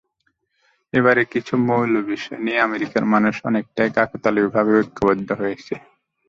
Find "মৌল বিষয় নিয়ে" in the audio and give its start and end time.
1.67-2.59